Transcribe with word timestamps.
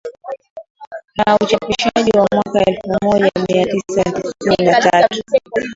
na 1.17 1.35
Uchapishaji 1.41 2.11
wa 2.17 2.27
mwaka 2.33 2.65
elfumoja 2.71 3.31
miatisa 3.47 4.03
tisini 4.03 4.69
na 4.71 4.81
tatu 4.81 5.23